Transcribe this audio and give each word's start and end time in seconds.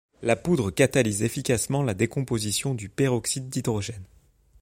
La 0.23 0.35
poudre 0.35 0.71
catalyse 0.71 1.21
efficacement 1.21 1.83
la 1.83 1.93
décomposition 1.93 2.73
du 2.73 2.89
peroxyde 2.89 3.49
d'hydrogène. 3.49 4.03